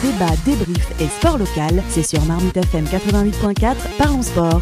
Débat, 0.00 0.30
débrief 0.44 1.00
et 1.00 1.08
sport 1.08 1.38
local, 1.38 1.82
c'est 1.88 2.04
sur 2.04 2.24
Marmite 2.24 2.56
FM 2.56 2.84
88.4, 2.84 3.74
parlons 3.98 4.22
sport. 4.22 4.60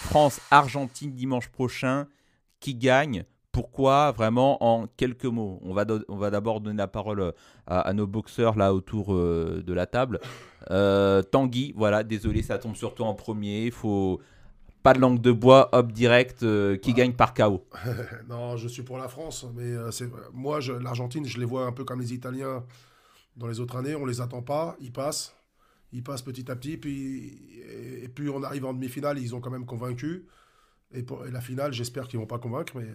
France-Argentine 0.00 1.12
dimanche 1.12 1.48
prochain. 1.50 2.08
Qui 2.58 2.74
gagne? 2.74 3.24
Pourquoi? 3.52 4.10
Vraiment 4.10 4.60
en 4.64 4.88
quelques 4.96 5.26
mots 5.26 5.60
On 5.62 5.72
va, 5.72 5.84
on 6.08 6.16
va 6.16 6.30
d'abord 6.30 6.60
donner 6.60 6.78
la 6.78 6.88
parole 6.88 7.20
euh, 7.20 7.30
à, 7.68 7.92
nos 7.92 8.08
boxeurs 8.08 8.56
là 8.56 8.74
autour 8.74 9.14
euh, 9.14 9.62
de 9.64 9.72
la 9.72 9.86
table. 9.86 10.18
Euh, 10.72 11.22
Tanguy, 11.22 11.74
voilà, 11.76 12.02
désolé, 12.02 12.42
ça 12.42 12.58
tombe 12.58 12.74
surtout 12.74 13.04
en 13.04 13.14
premier. 13.14 13.66
Il 13.66 13.72
faut 13.72 14.20
pas 14.86 14.94
de 14.94 15.00
langue 15.00 15.20
de 15.20 15.32
bois, 15.32 15.68
hop 15.72 15.90
direct, 15.92 16.44
qui 16.80 16.94
gagne 16.94 17.12
par 17.12 17.34
KO. 17.34 17.64
non, 18.28 18.56
je 18.56 18.68
suis 18.68 18.82
pour 18.82 18.98
la 18.98 19.08
France, 19.08 19.44
mais 19.56 19.74
c'est 19.90 20.08
moi, 20.32 20.60
l'Argentine, 20.80 21.26
je 21.26 21.38
les 21.38 21.44
vois 21.44 21.66
un 21.66 21.72
peu 21.72 21.84
comme 21.84 22.00
les 22.00 22.14
Italiens 22.14 22.64
dans 23.36 23.48
les 23.48 23.58
autres 23.58 23.76
années. 23.76 23.96
On 23.96 24.06
les 24.06 24.20
attend 24.20 24.42
pas, 24.42 24.76
ils 24.80 24.92
passent, 24.92 25.34
ils 25.92 26.04
passent 26.04 26.22
petit 26.22 26.50
à 26.50 26.56
petit, 26.56 26.76
puis 26.76 27.36
et, 28.02 28.08
puis 28.08 28.28
on 28.28 28.42
arrive 28.42 28.64
en 28.64 28.74
demi-finale, 28.74 29.18
ils 29.18 29.34
ont 29.34 29.40
quand 29.40 29.50
même 29.50 29.66
convaincu. 29.66 30.26
Et, 30.94 31.02
pour, 31.02 31.24
la 31.24 31.40
finale, 31.40 31.72
j'espère 31.72 32.06
qu'ils 32.06 32.20
vont 32.20 32.26
pas 32.26 32.38
convaincre, 32.38 32.74
mais 32.76 32.86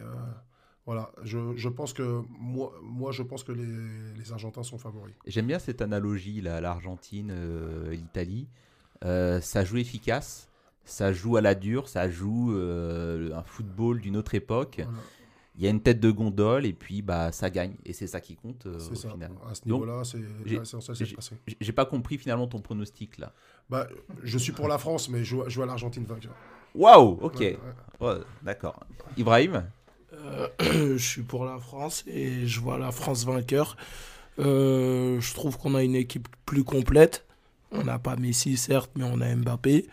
voilà, 0.85 1.11
je, 1.23 1.55
je, 1.55 1.69
pense 1.69 1.93
que 1.93 2.21
moi, 2.29 2.73
moi, 2.81 3.11
je 3.11 3.21
pense 3.21 3.43
que 3.43 3.51
les, 3.51 4.17
les 4.17 4.31
Argentins 4.31 4.63
sont 4.63 4.79
favoris. 4.79 5.13
J'aime 5.27 5.47
bien 5.47 5.59
cette 5.59 5.81
analogie 5.81 6.41
là, 6.41 6.59
l'Argentine, 6.59 7.31
euh, 7.31 7.91
l'Italie. 7.91 8.47
Euh, 9.03 9.41
ça 9.41 9.63
joue 9.63 9.77
efficace, 9.77 10.49
ça 10.91 11.13
joue 11.13 11.37
à 11.37 11.41
la 11.41 11.55
dure, 11.55 11.87
ça 11.87 12.09
joue 12.09 12.53
euh, 12.53 13.33
un 13.35 13.43
football 13.43 14.01
d'une 14.01 14.17
autre 14.17 14.35
époque. 14.35 14.81
Il 15.57 15.63
y 15.63 15.67
a 15.67 15.69
une 15.69 15.81
tête 15.81 15.99
de 15.99 16.09
gondole 16.09 16.65
et 16.65 16.73
puis 16.73 17.01
bah 17.01 17.31
ça 17.31 17.49
gagne 17.49 17.75
et 17.85 17.91
c'est 17.93 18.07
ça 18.07 18.21
qui 18.21 18.35
compte 18.35 18.65
au 18.65 18.95
ça. 18.95 19.09
final. 19.09 19.31
À 19.49 19.53
ce 19.53 19.65
niveau-là, 19.65 20.03
c'est 20.03 21.15
passé. 21.15 21.35
J'ai 21.59 21.73
pas 21.73 21.85
compris 21.85 22.17
finalement 22.17 22.47
ton 22.47 22.61
pronostic 22.61 23.17
là. 23.17 23.33
Bah, 23.69 23.87
je 24.23 24.37
suis 24.37 24.53
pour 24.53 24.67
la 24.67 24.77
France, 24.77 25.09
mais 25.09 25.23
je, 25.23 25.35
je 25.47 25.55
vois 25.55 25.65
l'Argentine 25.65 26.05
vainqueur. 26.05 26.33
Waouh, 26.73 27.19
ok, 27.21 27.57
d'accord. 28.43 28.79
Ibrahim? 29.17 29.63
Euh, 30.13 30.47
je 30.61 30.97
suis 30.97 31.21
pour 31.23 31.45
la 31.45 31.57
France 31.57 32.03
et 32.07 32.45
je 32.47 32.59
vois 32.59 32.77
la 32.77 32.91
France 32.91 33.25
vainqueur. 33.25 33.77
Euh, 34.39 35.19
je 35.19 35.33
trouve 35.33 35.57
qu'on 35.57 35.75
a 35.75 35.83
une 35.83 35.95
équipe 35.95 36.27
plus 36.45 36.63
complète. 36.63 37.25
On 37.71 37.83
n'a 37.83 37.99
pas 37.99 38.15
Messi, 38.15 38.57
certes, 38.57 38.91
mais 38.95 39.03
on 39.03 39.21
a 39.21 39.35
Mbappé. 39.35 39.87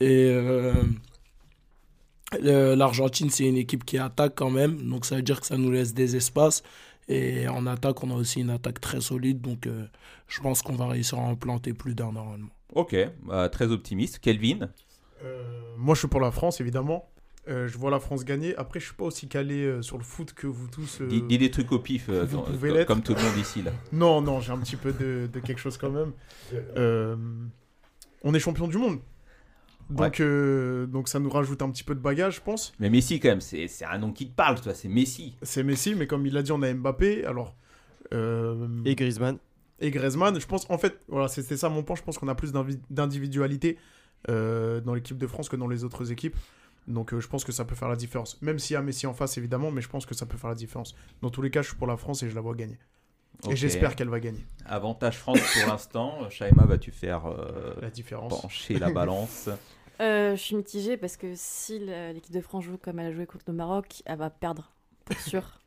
Et 0.00 0.30
euh, 0.30 0.74
l'Argentine, 2.76 3.30
c'est 3.30 3.44
une 3.44 3.56
équipe 3.56 3.84
qui 3.84 3.98
attaque 3.98 4.34
quand 4.36 4.50
même. 4.50 4.88
Donc 4.88 5.04
ça 5.04 5.16
veut 5.16 5.22
dire 5.22 5.40
que 5.40 5.46
ça 5.46 5.56
nous 5.56 5.70
laisse 5.70 5.94
des 5.94 6.16
espaces. 6.16 6.62
Et 7.08 7.48
en 7.48 7.66
attaque, 7.66 8.02
on 8.04 8.10
a 8.10 8.14
aussi 8.14 8.40
une 8.40 8.50
attaque 8.50 8.80
très 8.80 9.00
solide. 9.00 9.40
Donc 9.40 9.68
je 10.28 10.40
pense 10.40 10.62
qu'on 10.62 10.76
va 10.76 10.86
réussir 10.86 11.18
à 11.18 11.22
en 11.22 11.34
planter 11.34 11.74
plus 11.74 11.94
d'un 11.94 12.12
normalement. 12.12 12.50
Ok, 12.74 12.96
bah, 13.24 13.48
très 13.48 13.66
optimiste. 13.72 14.20
Kelvin? 14.20 14.68
Moi, 15.76 15.94
je 15.94 16.00
suis 16.00 16.08
pour 16.08 16.20
la 16.20 16.30
France, 16.30 16.60
évidemment. 16.60 17.10
Euh, 17.48 17.66
je 17.66 17.78
vois 17.78 17.90
la 17.90 18.00
France 18.00 18.24
gagner. 18.24 18.54
Après, 18.56 18.80
je 18.80 18.86
suis 18.86 18.94
pas 18.94 19.04
aussi 19.04 19.26
calé 19.26 19.64
euh, 19.64 19.82
sur 19.82 19.96
le 19.96 20.04
foot 20.04 20.34
que 20.34 20.46
vous 20.46 20.68
tous. 20.68 21.00
Euh, 21.00 21.08
dis, 21.08 21.38
des 21.38 21.50
trucs 21.50 21.72
au 21.72 21.78
pif, 21.78 22.06
comme, 22.86 23.02
tout 23.02 23.14
le 23.14 23.22
monde 23.22 23.38
ici 23.38 23.62
là. 23.62 23.72
Non, 23.92 24.20
non, 24.20 24.40
j'ai 24.40 24.52
un 24.52 24.58
petit 24.58 24.76
peu 24.76 24.92
de, 24.92 25.28
quelque 25.40 25.58
chose 25.58 25.76
quand 25.76 25.90
même. 25.90 26.12
on 28.22 28.34
est 28.34 28.40
champion 28.40 28.68
du 28.68 28.78
monde. 28.78 29.00
Donc, 29.90 30.22
donc 30.90 31.08
ça 31.08 31.18
nous 31.18 31.30
rajoute 31.30 31.62
un 31.62 31.70
petit 31.70 31.84
peu 31.84 31.94
de 31.94 32.00
bagage, 32.00 32.36
je 32.36 32.40
pense. 32.40 32.72
Mais 32.78 32.90
Messi, 32.90 33.20
quand 33.20 33.28
même, 33.28 33.40
c'est 33.40 33.68
un 33.84 33.98
nom 33.98 34.12
qui 34.12 34.28
te 34.28 34.34
parle, 34.34 34.60
toi, 34.60 34.74
c'est 34.74 34.88
Messi. 34.88 35.34
C'est 35.42 35.62
Messi, 35.62 35.94
mais 35.94 36.06
comme 36.06 36.26
il 36.26 36.32
l'a 36.32 36.42
dit, 36.42 36.52
on 36.52 36.62
a 36.62 36.72
Mbappé. 36.72 37.24
Alors. 37.24 37.54
Et 38.12 38.94
Griezmann. 38.94 39.38
Et 39.80 39.90
Griezmann, 39.90 40.38
je 40.38 40.46
pense, 40.46 40.68
en 40.70 40.78
fait, 40.78 41.00
voilà, 41.08 41.28
c'était 41.28 41.56
ça 41.56 41.68
mon 41.68 41.82
point. 41.82 41.96
Je 41.96 42.02
pense 42.02 42.18
qu'on 42.18 42.28
a 42.28 42.34
plus 42.34 42.52
d'individualité 42.90 43.78
dans 44.28 44.94
l'équipe 44.94 45.18
de 45.18 45.26
France 45.26 45.48
que 45.48 45.56
dans 45.56 45.68
les 45.68 45.84
autres 45.84 46.12
équipes. 46.12 46.36
Donc 46.86 47.12
euh, 47.12 47.20
je 47.20 47.28
pense 47.28 47.44
que 47.44 47.52
ça 47.52 47.64
peut 47.64 47.74
faire 47.74 47.88
la 47.88 47.96
différence. 47.96 48.40
Même 48.42 48.58
s'il 48.58 48.74
y 48.74 48.76
a 48.76 48.82
Messi 48.82 49.06
en 49.06 49.14
face, 49.14 49.38
évidemment, 49.38 49.70
mais 49.70 49.80
je 49.80 49.88
pense 49.88 50.06
que 50.06 50.14
ça 50.14 50.26
peut 50.26 50.36
faire 50.36 50.50
la 50.50 50.56
différence. 50.56 50.94
Dans 51.22 51.30
tous 51.30 51.42
les 51.42 51.50
cas, 51.50 51.62
je 51.62 51.68
suis 51.68 51.76
pour 51.76 51.86
la 51.86 51.96
France 51.96 52.22
et 52.22 52.28
je 52.28 52.34
la 52.34 52.40
vois 52.40 52.54
gagner. 52.54 52.78
Et 53.48 53.56
j'espère 53.56 53.96
qu'elle 53.96 54.10
va 54.10 54.20
gagner. 54.20 54.44
Avantage 54.66 55.16
France 55.16 55.40
pour 55.40 55.70
l'instant. 55.70 56.28
Shaima, 56.28 56.66
vas-tu 56.66 56.90
faire 56.90 57.26
euh, 57.26 57.74
la 57.80 57.90
différence 57.90 58.42
pencher 58.42 58.78
la 58.78 58.90
balance? 58.90 59.48
euh, 60.00 60.36
Je 60.36 60.40
suis 60.40 60.56
mitigée 60.56 60.96
parce 60.96 61.16
que 61.16 61.32
si 61.34 61.78
l'équipe 61.78 62.32
de 62.32 62.40
France 62.40 62.64
joue 62.64 62.78
comme 62.78 62.98
elle 62.98 63.06
a 63.06 63.12
joué 63.12 63.26
contre 63.26 63.44
le 63.48 63.54
Maroc, 63.54 64.02
elle 64.06 64.18
va 64.18 64.30
perdre, 64.30 64.72
pour 65.04 65.16
sûr. 65.20 65.58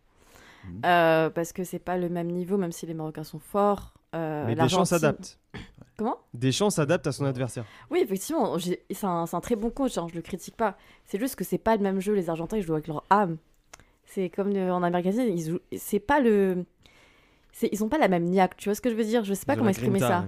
Mhm. 0.65 0.81
parce 0.81 1.51
que 1.51 1.65
c'est 1.65 1.79
pas 1.79 1.97
le 1.97 2.07
même 2.07 2.27
niveau, 2.27 2.57
même 2.57 2.71
si 2.71 2.85
les 2.85 2.93
Marocains 2.93 3.25
sont 3.25 3.39
forts. 3.39 3.93
mais 4.13 4.55
Deschamps 4.55 4.85
s'adapte. 4.85 5.39
Comment? 5.97 6.17
Deschamps 6.33 6.71
s'adapte 6.71 7.05
à 7.05 7.11
son 7.11 7.25
adversaire. 7.25 7.65
Oui, 7.91 7.99
effectivement, 8.01 8.57
c'est 8.57 9.03
un, 9.03 9.25
un, 9.31 9.41
très 9.41 9.55
bon 9.55 9.69
coach, 9.69 9.97
hein, 9.97 10.07
je 10.09 10.15
le 10.15 10.21
critique 10.21 10.55
pas. 10.55 10.75
C'est 11.05 11.19
juste 11.19 11.35
que 11.35 11.43
c'est 11.43 11.57
pas 11.59 11.75
le 11.75 11.83
même 11.83 11.99
jeu, 11.99 12.13
les 12.13 12.29
Argentins, 12.29 12.57
ils 12.57 12.63
jouent 12.63 12.73
avec 12.73 12.87
leur 12.87 13.03
âme. 13.09 13.37
C'est 14.05 14.29
comme 14.29 14.55
en 14.55 14.83
Amérique 14.83 15.07
latine, 15.07 15.37
ils 15.37 15.51
jouent... 15.51 15.59
c'est 15.77 15.99
pas 15.99 16.19
le. 16.19 16.65
Ils 17.61 17.83
ont 17.83 17.89
pas 17.89 17.99
la 17.99 18.07
même 18.07 18.25
niaque, 18.25 18.57
tu 18.57 18.69
vois 18.69 18.75
ce 18.75 18.81
que 18.81 18.89
je 18.89 18.95
veux 18.95 19.03
dire? 19.03 19.23
Je 19.23 19.33
sais 19.33 19.45
pas 19.45 19.55
comment 19.55 19.69
exprimer 19.69 19.99
ça. 19.99 20.25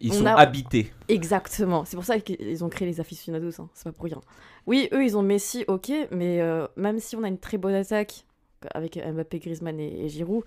Ils 0.00 0.14
sont 0.14 0.26
habités. 0.26 0.92
Exactement. 1.08 1.84
C'est 1.84 1.96
pour 1.96 2.04
ça 2.04 2.18
qu'ils 2.20 2.64
ont 2.64 2.68
créé 2.68 2.86
les 2.86 3.00
aficionados, 3.00 3.60
hein. 3.60 3.68
c'est 3.74 3.84
pas 3.84 3.92
pour 3.92 4.04
rien. 4.04 4.20
Oui, 4.66 4.88
eux, 4.92 5.04
ils 5.04 5.16
ont 5.16 5.22
Messi, 5.22 5.64
ok, 5.68 5.90
mais 6.10 6.40
euh, 6.40 6.66
même 6.76 6.98
si 6.98 7.16
on 7.16 7.22
a 7.22 7.28
une 7.28 7.38
très 7.38 7.58
bonne 7.58 7.74
attaque 7.74 8.24
avec 8.74 8.96
Mbappé, 8.96 9.38
Griezmann 9.38 9.78
et, 9.78 10.04
et 10.04 10.08
Giroud, 10.08 10.44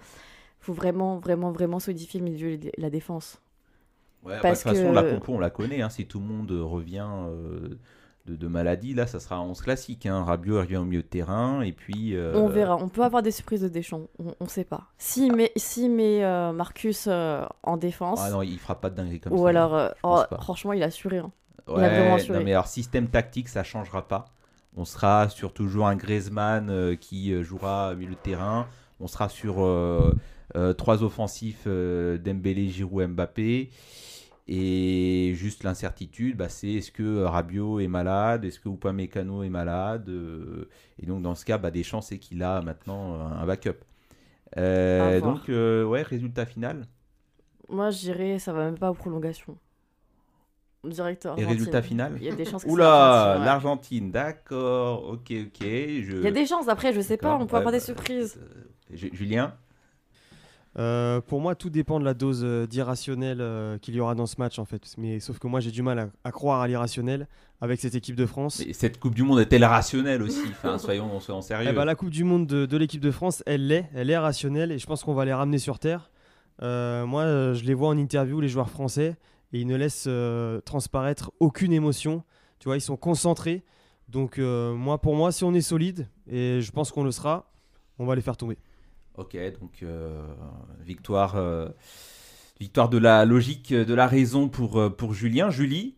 faut 0.60 0.74
vraiment, 0.74 1.20
vraiment, 1.20 1.52
vraiment 1.52 1.80
solidifier 1.80 2.20
le 2.20 2.26
milieu 2.26 2.50
et 2.50 2.72
la 2.78 2.90
défense. 2.90 3.42
Ouais, 4.24 4.40
bah, 4.42 4.52
de 4.52 4.56
toute 4.56 4.64
façon, 4.64 4.92
la 4.92 5.04
compo, 5.04 5.34
on 5.34 5.40
la 5.40 5.50
connaît. 5.50 5.82
Hein. 5.82 5.90
si 5.90 6.06
tout 6.06 6.20
le 6.20 6.26
monde 6.26 6.52
revient 6.52 7.08
euh, 7.10 7.80
de, 8.26 8.48
maladie, 8.48 8.94
là, 8.94 9.08
ça 9.08 9.20
sera 9.20 9.42
11 9.42 9.60
classique. 9.62 10.06
Hein. 10.06 10.24
Rabiot 10.24 10.60
revient 10.60 10.78
au 10.78 10.86
milieu 10.86 11.02
de 11.02 11.08
terrain. 11.08 11.62
Et 11.62 11.72
puis. 11.72 12.16
Euh, 12.16 12.34
on 12.36 12.48
verra. 12.48 12.78
On 12.78 12.90
peut 12.90 13.04
avoir 13.04 13.22
des 13.22 13.32
surprises 13.32 13.62
de 13.62 13.68
Deschamps. 13.68 14.08
On 14.20 14.44
ne 14.44 14.50
sait 14.50 14.64
pas. 14.64 14.84
Si 14.98 15.32
met, 15.32 15.52
si 15.56 15.90
met 15.90 16.24
euh, 16.24 16.52
Marcus 16.52 17.08
en 17.08 17.78
défense. 17.78 18.20
Ah 18.22 18.30
non, 18.30 18.42
il 18.42 18.58
fera 18.60 18.80
pas 18.80 18.90
de 18.90 18.96
dinguerie 18.96 19.20
comme 19.20 19.36
ça. 19.36 19.40
Ou 19.42 19.48
alors, 19.48 19.92
oh, 20.04 20.22
franchement, 20.42 20.74
il 20.74 20.84
a 20.84 20.88
assuré. 20.88 21.20
Hein. 21.20 21.32
il 21.68 21.84
a 21.84 21.90
vraiment 21.90 22.16
assuré. 22.16 22.40
Non, 22.40 22.46
mais 22.46 22.54
alors, 22.54 22.68
système 22.68 23.08
tactique, 23.08 23.50
ça 23.50 23.64
changera 23.64 24.08
pas. 24.08 24.26
On 24.78 24.86
sera 24.86 25.28
sur 25.28 25.54
toujours 25.54 25.88
un 25.88 25.96
Griezmann 25.96 26.96
qui 26.98 27.42
jouera 27.44 27.92
au 27.92 27.96
milieu 27.96 28.12
de 28.12 28.16
terrain. 28.16 28.68
On 29.00 29.08
sera 29.08 29.30
sur 29.30 29.56
trois 30.78 31.04
offensifs 31.04 31.68
Dembélé, 31.68 32.70
Giroud, 32.70 33.10
Mbappé. 33.10 33.70
Et 34.48 35.34
juste 35.36 35.64
l'incertitude, 35.64 36.36
bah, 36.36 36.50
c'est 36.50 36.74
est-ce 36.74 36.92
que 36.92 37.24
Rabiot 37.24 37.80
est 37.80 37.88
malade, 37.88 38.44
est-ce 38.44 38.60
que 38.60 38.70
Upamecano 38.70 39.44
est 39.44 39.50
malade 39.50 40.10
euh, 40.10 40.68
Et 41.02 41.06
donc 41.06 41.22
dans 41.22 41.36
ce 41.36 41.46
cas, 41.46 41.58
bah, 41.58 41.72
Deschamps 41.72 42.02
c'est 42.02 42.18
qu'il 42.18 42.42
a 42.44 42.62
maintenant 42.62 43.20
un 43.20 43.46
backup. 43.46 43.78
Euh, 44.58 45.22
donc 45.22 45.48
euh, 45.50 45.86
ouais, 45.86 46.02
résultat 46.02 46.46
final. 46.46 46.86
Moi 47.70 47.92
je 47.92 48.00
dirais 48.00 48.40
ça 48.40 48.52
va 48.52 48.66
même 48.66 48.78
pas 48.78 48.92
aux 48.92 48.96
prolongations. 48.96 49.58
Directeur. 50.84 51.38
Et 51.38 51.46
résultat 51.46 51.84
final 51.84 52.18
Il 52.18 52.24
y 52.24 52.30
a 52.30 52.36
des 52.36 52.44
chances. 52.44 52.64
Oula, 52.68 53.40
l'Argentine, 53.46 54.12
d'accord, 54.12 55.06
ok, 55.06 55.32
ok. 55.32 55.62
Je... 55.62 56.18
Il 56.18 56.24
y 56.24 56.28
a 56.28 56.32
des 56.32 56.48
chances. 56.48 56.68
Après, 56.68 56.92
je 56.92 57.02
sais 57.02 57.18
pas, 57.18 57.38
on 57.38 57.46
peut 57.46 57.56
avoir 57.56 57.72
des 57.72 57.78
bah, 57.78 57.86
surprises. 57.86 58.40
Julien? 58.92 59.54
Euh, 60.80 61.20
pour 61.20 61.42
moi, 61.42 61.56
tout 61.56 61.70
dépend 61.70 62.00
de 62.00 62.06
la 62.06 62.14
dose 62.14 62.44
euh, 62.44 62.66
d'irrationnel 62.66 63.40
euh, 63.42 63.78
qu'il 63.78 63.94
y 63.94 64.00
aura 64.00 64.16
dans 64.16 64.26
ce 64.26 64.36
match, 64.38 64.58
en 64.58 64.66
fait. 64.66 64.94
Mais 64.98 65.20
sauf 65.20 65.38
que 65.38 65.48
moi, 65.48 65.60
j'ai 65.60 65.72
du 65.72 65.82
mal 65.82 66.12
à, 66.24 66.32
croire 66.32 66.62
à 66.62 66.68
l'irrationnel 66.68 67.28
avec 67.60 67.80
cette 67.82 67.96
équipe 67.96 68.16
de 68.16 68.26
France. 68.26 68.62
Et 68.62 68.74
cette 68.74 69.00
Coupe 69.00 69.14
du 69.14 69.24
Monde 69.24 69.40
est-elle 69.40 69.66
rationnelle 69.66 70.22
aussi? 70.22 70.42
Enfin, 70.50 70.78
soyons, 70.78 71.20
soyons 71.20 71.42
sérieux. 71.42 71.68
Eh 71.70 71.74
ben, 71.74 71.86
la 71.86 71.96
Coupe 71.96 72.10
du 72.10 72.24
Monde 72.24 72.48
de, 72.48 72.78
l'équipe 72.78 73.02
de 73.02 73.12
France, 73.12 73.44
elle 73.46 73.68
l'est, 73.68 73.90
elle 73.94 74.10
est 74.10 74.18
rationnelle, 74.18 74.72
et 74.72 74.80
je 74.80 74.88
pense 74.88 75.04
qu'on 75.04 75.14
va 75.14 75.26
les 75.26 75.34
ramener 75.34 75.58
sur 75.58 75.78
terre. 75.78 76.10
moi, 76.62 77.54
je 77.54 77.64
les 77.64 77.74
vois 77.74 77.90
en 77.90 77.98
interview, 77.98 78.40
les 78.40 78.50
joueurs 78.50 78.70
français, 78.70 79.18
et 79.52 79.60
ils 79.60 79.68
ne 79.68 79.76
laissent 79.76 80.10
transparaître 80.64 81.32
aucune 81.40 81.74
émotion. 81.74 82.24
Tu 82.60 82.70
vois, 82.70 82.78
ils 82.78 82.82
sont 82.82 82.98
concentrés. 82.98 83.64
Donc, 84.08 84.38
moi, 84.38 85.00
pour 85.02 85.16
moi, 85.16 85.34
si 85.34 85.44
on 85.44 85.54
est 85.54 85.62
solide, 85.62 86.08
et 86.28 86.62
je 86.62 86.72
pense 86.72 86.92
qu'on 86.92 87.04
le 87.04 87.12
sera, 87.12 87.52
on 88.00 88.06
va 88.06 88.16
les 88.16 88.22
faire 88.22 88.38
tomber. 88.38 88.58
Ok, 89.18 89.36
donc 89.60 89.84
euh, 89.84 90.26
victoire, 90.80 91.36
euh, 91.36 91.68
victoire 92.62 92.88
de 92.88 92.98
la 92.98 93.26
logique, 93.26 93.74
de 93.74 93.94
la 93.94 94.08
raison 94.08 94.48
pour, 94.48 94.80
euh, 94.80 94.90
pour 94.90 95.14
Julien. 95.14 95.50
Julie? 95.50 95.96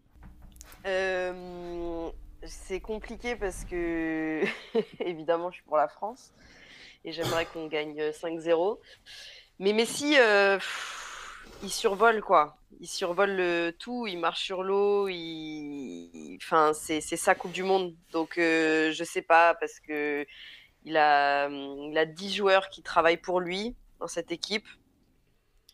C'est 2.46 2.82
compliqué 2.82 3.36
parce 3.36 3.64
que, 3.66 4.44
évidemment, 5.00 5.50
je 5.52 5.56
suis 5.56 5.64
pour 5.64 5.78
la 5.78 5.88
France 5.88 6.34
et 7.06 7.12
j'aimerais 7.12 7.46
qu'on 7.46 7.68
gagne 7.68 8.10
5-0. 8.12 8.80
Mais 9.60 9.74
Messi, 9.74 10.16
il 11.62 11.70
survole 11.70 12.22
quoi. 12.22 12.58
Il 12.82 12.88
survole 12.88 13.32
le 13.32 13.76
tout, 13.78 14.08
il 14.08 14.18
marche 14.18 14.44
sur 14.44 14.64
l'eau, 14.64 15.08
enfin, 16.36 16.74
c'est 16.74 17.00
sa 17.00 17.36
Coupe 17.36 17.54
du 17.54 17.64
Monde. 17.64 17.94
Donc, 18.12 18.34
je 18.38 19.04
sais 19.06 19.22
pas 19.22 19.54
parce 19.54 19.80
que 19.80 20.26
il 20.86 20.98
a, 20.98 21.50
il 21.50 21.98
a 21.98 22.06
10 22.06 22.34
joueurs 22.34 22.70
qui 22.70 22.82
travaillent 22.82 23.18
pour 23.18 23.40
lui 23.40 23.76
dans 24.00 24.08
cette 24.08 24.32
équipe. 24.32 24.68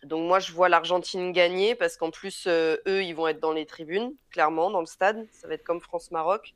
Donc 0.04 0.28
moi, 0.28 0.40
je 0.40 0.52
vois 0.54 0.70
l'Argentine 0.70 1.32
gagner 1.34 1.76
parce 1.76 1.98
qu'en 1.98 2.12
plus, 2.12 2.46
euh, 2.48 2.78
eux, 2.88 3.04
ils 3.04 3.14
vont 3.14 3.28
être 3.28 3.40
dans 3.40 3.52
les 3.52 3.66
tribunes, 3.66 4.14
clairement, 4.30 4.70
dans 4.70 4.80
le 4.80 4.86
stade. 4.86 5.28
Ça 5.32 5.48
va 5.48 5.56
être 5.56 5.64
comme 5.64 5.82
France-Maroc 5.82 6.54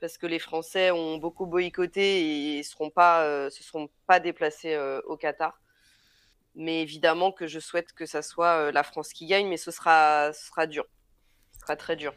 parce 0.00 0.18
que 0.18 0.26
les 0.26 0.38
Français 0.38 0.90
ont 0.90 1.16
beaucoup 1.16 1.46
boycotté 1.46 2.56
et 2.56 2.58
ne 2.58 2.62
seront 2.62 2.90
pas, 2.90 3.22
euh, 3.22 3.48
se 3.48 3.62
seront 3.62 3.88
pas 4.06 4.20
déplacés 4.20 4.74
euh, 4.74 5.00
au 5.06 5.16
Qatar. 5.16 5.58
Mais 6.56 6.82
évidemment 6.82 7.32
que 7.32 7.46
je 7.46 7.58
souhaite 7.58 7.92
que 7.94 8.06
ça 8.06 8.22
soit 8.22 8.70
la 8.70 8.82
France 8.82 9.12
qui 9.12 9.26
gagne, 9.26 9.48
mais 9.48 9.56
ce 9.56 9.70
sera, 9.70 10.32
ce 10.32 10.46
sera 10.46 10.66
dur. 10.66 10.84
Ce 11.52 11.60
sera 11.60 11.76
très 11.76 11.96
dur. 11.96 12.12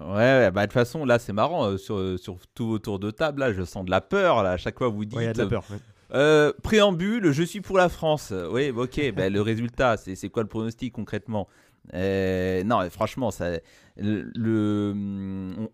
Ouais, 0.00 0.50
bah 0.50 0.62
de 0.62 0.66
toute 0.66 0.72
façon, 0.72 1.04
là, 1.04 1.18
c'est 1.18 1.32
marrant. 1.32 1.76
sur, 1.78 2.18
sur 2.18 2.38
tout 2.54 2.64
autour 2.64 2.98
de 2.98 3.10
table, 3.10 3.40
là, 3.40 3.52
je 3.52 3.62
sens 3.62 3.84
de 3.84 3.90
la 3.90 4.00
peur. 4.00 4.42
Là, 4.42 4.52
à 4.52 4.56
chaque 4.56 4.78
fois, 4.78 4.88
vous 4.88 5.04
dites. 5.04 5.18
Il 5.20 5.24
y 5.24 5.28
a 5.28 5.32
de 5.32 5.42
la 5.42 5.46
peur. 5.46 5.64
Euh, 6.12 6.52
préambule, 6.62 7.32
je 7.32 7.42
suis 7.42 7.60
pour 7.60 7.76
la 7.76 7.88
France. 7.88 8.32
Oui, 8.50 8.70
ok, 8.70 9.12
ben, 9.16 9.32
le 9.32 9.40
résultat, 9.40 9.96
c'est 9.96 10.28
quoi 10.28 10.42
le 10.42 10.48
pronostic 10.48 10.92
concrètement? 10.92 11.48
Euh, 11.92 12.62
Non, 12.64 12.88
franchement, 12.90 13.30
ça, 13.30 13.58
le, 13.96 14.94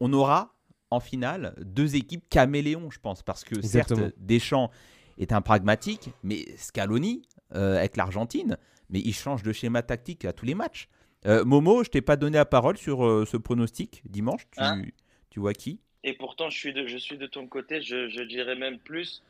on 0.01 0.13
aura 0.13 0.55
en 0.91 1.01
finale 1.01 1.55
deux 1.61 1.95
équipes 1.95 2.29
caméléons, 2.29 2.91
je 2.91 2.99
pense, 2.99 3.23
parce 3.23 3.45
que 3.45 3.61
certes, 3.63 3.93
Deschamps 4.19 4.71
est 5.19 5.33
un 5.33 5.41
pragmatique, 5.41 6.11
mais 6.23 6.47
Scaloni, 6.57 7.23
euh, 7.55 7.79
avec 7.79 7.97
l'Argentine, 7.97 8.57
mais 8.89 9.01
il 9.01 9.15
change 9.15 9.43
de 9.43 9.53
schéma 9.53 9.83
tactique 9.83 10.25
à 10.25 10.33
tous 10.33 10.47
les 10.47 10.55
matchs. 10.55 10.89
Momo, 11.25 11.85
je 11.85 11.91
t'ai 11.91 12.01
pas 12.01 12.17
donné 12.17 12.39
la 12.39 12.47
parole 12.47 12.77
sur 12.77 13.27
ce 13.27 13.37
pronostic 13.37 14.03
dimanche. 14.05 14.47
Tu, 14.53 14.61
hein 14.61 14.83
tu 15.31 15.41
vois 15.41 15.55
qui? 15.55 15.81
Et 16.03 16.15
pourtant, 16.15 16.51
je 16.51 16.59
suis 16.59 16.73
de, 16.73 16.87
je 16.87 16.97
suis 16.97 17.19
de 17.19 17.27
ton 17.27 17.47
côté, 17.47 17.83
je, 17.83 18.09
je 18.09 18.23
dirais 18.23 18.57
même 18.57 18.79
plus. 18.79 19.23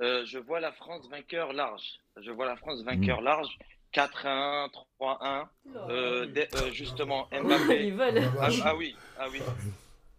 Euh, 0.00 0.24
je 0.26 0.38
vois 0.38 0.60
la 0.60 0.72
France 0.72 1.08
vainqueur 1.08 1.52
large. 1.52 1.98
Je 2.20 2.30
vois 2.30 2.46
la 2.46 2.56
France 2.56 2.82
vainqueur 2.82 3.20
mm. 3.20 3.24
large. 3.24 3.58
4-1, 3.94 4.68
3-1. 5.00 5.46
Euh, 5.88 6.26
euh, 6.36 6.70
justement, 6.72 7.26
Mbappé. 7.32 7.94
Ah, 8.38 8.48
ah, 8.64 8.76
oui, 8.76 8.94
ah 9.18 9.26
oui. 9.32 9.40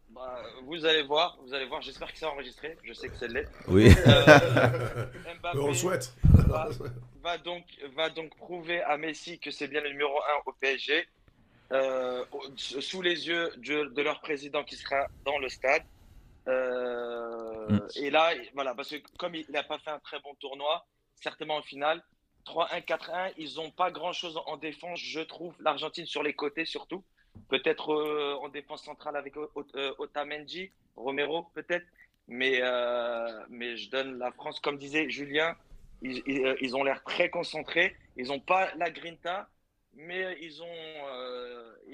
Bah, 0.09 0.41
vous 0.63 0.85
allez 0.85 1.03
voir, 1.03 1.37
vous 1.45 1.53
allez 1.53 1.65
voir. 1.65 1.81
J'espère 1.81 2.11
que 2.11 2.17
c'est 2.17 2.25
enregistré. 2.25 2.77
Je 2.83 2.93
sais 2.93 3.09
que 3.09 3.15
c'est 3.15 3.27
l'est. 3.27 3.47
Oui. 3.67 3.89
Mbappé 5.41 5.59
On 5.59 5.67
le 5.67 5.73
souhaite. 5.75 6.13
Va, 7.21 7.37
donc, 7.37 7.63
va 7.95 8.09
donc 8.09 8.35
prouver 8.35 8.81
à 8.81 8.97
Messi 8.97 9.37
que 9.39 9.51
c'est 9.51 9.67
bien 9.67 9.81
le 9.81 9.89
numéro 9.89 10.17
1 10.17 10.23
au 10.47 10.53
PSG. 10.53 11.07
Sous 12.55 13.01
les 13.01 13.27
yeux 13.27 13.51
de 13.57 14.01
leur 14.01 14.19
président 14.21 14.63
qui 14.63 14.75
sera 14.75 15.07
dans 15.25 15.37
le 15.37 15.49
stade. 15.49 15.83
Euh, 16.49 17.67
mm. 17.69 17.87
Et 17.97 18.09
là, 18.09 18.31
voilà, 18.53 18.73
parce 18.73 18.89
que 18.89 18.97
comme 19.17 19.35
il 19.35 19.45
n'a 19.49 19.63
pas 19.63 19.79
fait 19.79 19.91
un 19.91 19.99
très 19.99 20.19
bon 20.19 20.33
tournoi, 20.35 20.85
certainement 21.15 21.57
en 21.57 21.61
finale, 21.61 22.03
3-1, 22.45 22.85
4-1, 22.85 23.33
ils 23.37 23.55
n'ont 23.55 23.71
pas 23.71 23.91
grand-chose 23.91 24.39
en 24.45 24.57
défense, 24.57 24.99
je 24.99 25.19
trouve, 25.19 25.53
l'Argentine 25.59 26.05
sur 26.05 26.23
les 26.23 26.33
côtés 26.33 26.65
surtout. 26.65 27.03
Peut-être 27.49 27.93
euh, 27.93 28.35
en 28.41 28.49
défense 28.49 28.83
centrale 28.83 29.15
avec 29.15 29.35
euh, 29.37 29.93
Otamendi, 29.97 30.71
Romero 30.95 31.43
peut-être. 31.53 31.85
Mais, 32.31 32.61
mais 33.49 33.75
je 33.75 33.89
donne 33.89 34.19
la 34.19 34.31
France, 34.31 34.59
comme 34.59 34.77
disait 34.77 35.09
Julien, 35.09 35.55
ils, 36.03 36.21
ils, 36.61 36.75
ont 36.75 36.83
l'air 36.83 37.03
très 37.03 37.31
concentrés. 37.31 37.95
Ils 38.17 38.27
n'ont 38.27 38.39
pas 38.39 38.69
la 38.75 38.91
grinta, 38.91 39.49
mais 39.95 40.37
ils 40.39 40.61
ont, 40.61 40.67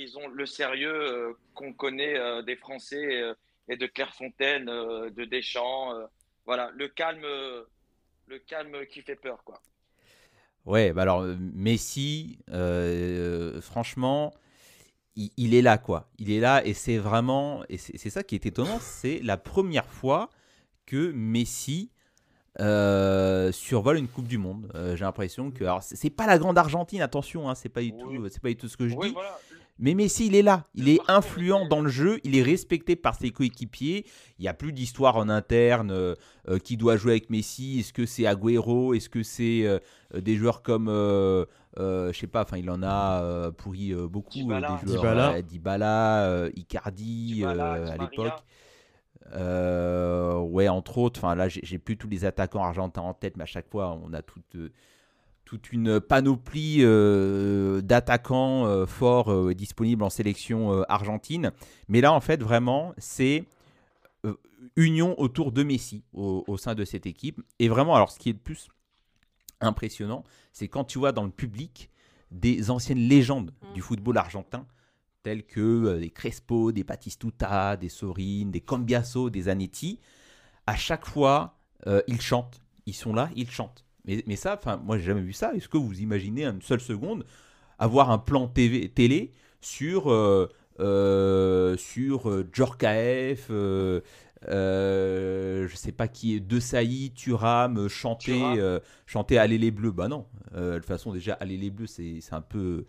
ils 0.06 0.18
ont 0.18 0.28
le 0.28 0.46
sérieux 0.46 1.36
qu'on 1.54 1.74
connaît 1.74 2.44
des 2.44 2.56
Français 2.56 3.36
et 3.68 3.78
de 3.78 3.86
Clairefontaine, 3.88 4.70
euh, 4.70 5.10
de 5.10 5.26
Deschamps. 5.26 5.94
Euh, 5.94 6.06
voilà, 6.46 6.72
le 6.76 6.88
calme, 6.88 7.26
le 8.28 8.40
calme 8.40 8.86
qui 8.90 9.02
fait 9.02 9.16
peur, 9.16 9.44
quoi. 9.44 9.62
Ouais, 10.66 10.94
bah 10.94 11.04
alors 11.04 11.22
Messi, 11.22 12.40
euh, 12.50 13.62
franchement, 13.62 14.34
il, 15.16 15.54
est 15.54 15.62
là, 15.62 15.78
quoi. 15.78 16.10
Il 16.18 16.32
est 16.32 16.40
là 16.40 16.66
et 16.66 16.74
c'est 16.74 16.98
vraiment, 16.98 17.64
et 17.70 17.78
c'est 17.78 18.10
ça 18.10 18.24
qui 18.24 18.34
est 18.36 18.46
étonnant, 18.48 18.80
c'est 18.80 19.20
la 19.22 19.38
première 19.38 19.90
fois 19.90 20.30
que 20.88 21.12
Messi 21.12 21.92
survole 22.58 23.98
une 23.98 24.08
Coupe 24.08 24.28
du 24.28 24.40
Monde. 24.40 24.72
J'ai 24.96 25.06
l'impression 25.06 25.52
que, 25.52 25.64
alors 25.64 25.84
c'est 25.84 26.10
pas 26.10 26.26
la 26.26 26.40
grande 26.40 26.58
Argentine, 26.58 27.02
attention, 27.02 27.48
hein, 27.48 27.54
c'est 27.54 27.70
pas 27.70 27.82
du 27.82 27.92
tout, 27.92 28.28
c'est 28.30 28.42
pas 28.42 28.50
du 28.50 28.58
tout 28.58 28.68
ce 28.68 28.78
que 28.78 28.88
je 28.88 28.96
dis. 28.96 29.16
Mais 29.78 29.94
Messi, 29.94 30.28
il 30.28 30.36
est 30.36 30.42
là. 30.42 30.66
Il 30.74 30.88
est 30.88 31.00
influent 31.08 31.68
dans 31.68 31.82
le 31.82 31.90
jeu. 31.90 32.20
Il 32.24 32.38
est 32.38 32.42
respecté 32.42 32.96
par 32.96 33.16
ses 33.16 33.32
coéquipiers. 33.32 34.06
Il 34.40 34.44
n'y 34.44 34.48
a 34.48 34.54
plus 34.54 34.72
d'histoire 34.72 35.18
en 35.18 35.28
interne. 35.28 35.92
Euh, 35.92 36.16
euh, 36.48 36.60
qui 36.60 36.78
doit 36.78 36.96
jouer 36.96 37.14
avec 37.14 37.30
Messi 37.30 37.80
Est-ce 37.80 37.92
que 37.92 38.06
c'est 38.06 38.26
Agüero? 38.26 38.94
Est-ce 38.94 39.10
que 39.10 39.24
c'est 39.24 39.66
euh, 39.66 39.80
des 40.14 40.36
joueurs 40.36 40.62
comme. 40.62 40.88
je 40.88 42.12
sais 42.14 42.28
pas, 42.28 42.44
enfin, 42.44 42.58
il 42.58 42.70
en 42.70 42.84
a 42.84 43.52
pourri 43.52 43.94
beaucoup. 43.94 44.30
Dybala. 44.30 44.80
Des 44.86 44.94
joueurs, 44.94 45.44
Dybala, 45.44 46.50
Icardi 46.56 47.44
à 47.44 47.98
l'époque. 47.98 48.44
ouais, 50.52 50.70
entre 50.70 50.98
autres. 51.00 51.20
Enfin, 51.20 51.36
là, 51.36 51.50
j'ai 51.50 51.80
plus 51.80 51.98
tous 51.98 52.08
les 52.08 52.24
attaquants 52.24 52.64
argentins 52.64 53.02
en 53.02 53.14
tête, 53.14 53.36
mais 53.36 53.44
à 53.44 53.48
chaque 53.48 53.70
fois, 53.70 54.00
on 54.02 54.14
a 54.14 54.22
toutes 54.22 54.56
toute 55.46 55.72
une 55.72 56.00
panoplie 56.02 56.80
euh, 56.82 57.82
d'attaquants 57.82 58.66
euh, 58.66 58.86
forts 58.86 59.32
euh, 59.32 59.54
disponibles 59.54 60.04
en 60.04 60.10
sélection 60.10 60.84
argentine. 60.90 61.52
Mais 61.88 62.02
là, 62.02 62.12
en 62.12 62.20
fait, 62.20 62.42
vraiment, 62.42 62.94
c'est 62.98 63.46
union 64.76 65.18
autour 65.20 65.52
de 65.52 65.64
Messi 65.64 66.04
au, 66.12 66.58
sein 66.58 66.74
de 66.74 66.84
cette 66.84 67.06
équipe. 67.06 67.40
Et 67.60 67.70
vraiment, 67.70 67.96
alors 67.96 68.12
ce 68.12 68.20
qui 68.20 68.30
est 68.30 68.34
le 68.34 68.40
plus 68.40 68.68
impressionnant, 69.62 70.24
c'est 70.52 70.68
quand 70.68 70.84
tu 70.84 70.98
vois 70.98 71.12
dans 71.12 71.24
le 71.24 71.30
public 71.30 71.92
des 72.32 72.72
anciennes 72.72 73.08
légendes 73.08 73.52
du 73.74 73.80
mmh. 73.80 73.84
football 73.84 74.18
argentin, 74.18 74.66
telles 75.24 75.46
que 75.46 76.00
des 76.00 76.10
Crespo, 76.10 76.72
des 76.72 76.84
Batistuta, 76.84 77.78
des 77.78 77.90
Sorin, 77.90 78.48
des 78.48 78.62
Cambiaso, 78.62 79.30
des 79.30 79.48
Anetti. 79.48 80.00
À 80.66 80.76
chaque 80.76 81.06
fois, 81.06 81.60
ils 82.08 82.20
chantent. 82.20 82.62
Ils 82.88 82.96
sont 82.96 83.14
là, 83.14 83.30
ils 83.36 83.50
chantent. 83.50 83.85
Mais, 84.08 84.36
ça, 84.36 84.56
enfin, 84.56 84.78
moi, 84.78 84.98
j'ai 84.98 85.06
jamais 85.06 85.22
vu 85.22 85.34
ça. 85.34 85.54
Est-ce 85.56 85.68
que 85.68 85.78
vous 85.78 86.00
imaginez 86.00 86.46
une 86.46 86.62
seule 86.62 86.82
seconde 86.82 87.26
avoir 87.80 88.12
un 88.12 88.18
plan 88.18 88.48
TV, 88.48 88.88
télé 88.90 89.32
sur 89.62 90.12
euh, 90.12 90.48
euh, 90.80 91.78
sur 91.78 92.30
euh, 92.30 92.48
Djorkaeff, 92.52 93.48
euh, 93.50 94.02
je 95.68 95.76
sais 95.76 95.92
pas 95.92 96.08
qui 96.08 96.36
est 96.36 96.40
De 96.40 96.60
Sailly, 96.60 97.12
Turam, 97.12 97.88
chanter, 97.88 98.80
chanter 99.06 99.38
Allez 99.38 99.58
les 99.58 99.72
Bleus. 99.72 99.92
Bah 99.92 100.08
non. 100.08 100.26
de 100.54 100.76
toute 100.76 100.86
façon, 100.86 101.14
déjà, 101.14 101.34
Allez 101.34 101.58
les 101.58 101.70
Bleus, 101.70 101.88
c'est 101.88 102.22
un 102.32 102.42
peu 102.42 102.86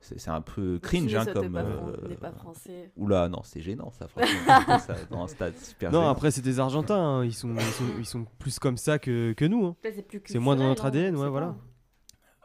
c'est 0.00 0.28
un 0.28 0.40
peu 0.40 0.78
cringe 0.78 1.14
hein, 1.14 1.26
comme. 1.26 1.52
Pas, 1.52 1.60
euh... 1.60 2.16
pas 2.20 2.32
français. 2.32 2.90
Oula, 2.96 3.28
non, 3.28 3.42
c'est 3.44 3.60
gênant 3.60 3.90
ça, 3.90 4.08
franchement. 4.08 4.78
ça, 4.78 4.94
dans 5.10 5.24
un 5.24 5.28
stade 5.28 5.56
super 5.58 5.92
Non, 5.92 6.08
après, 6.08 6.30
c'est 6.30 6.40
des 6.40 6.58
Argentins, 6.58 6.98
hein. 6.98 7.24
ils, 7.24 7.34
sont, 7.34 7.54
ils, 7.98 8.06
sont, 8.06 8.26
plus 8.38 8.58
comme 8.58 8.76
ça 8.76 8.98
que, 8.98 9.32
que 9.32 9.44
nous. 9.44 9.66
Hein. 9.66 9.76
C'est 10.24 10.38
moins 10.38 10.56
dans 10.56 10.64
notre 10.64 10.86
ADN, 10.86 11.16
ouais, 11.16 11.28
voilà. 11.28 11.54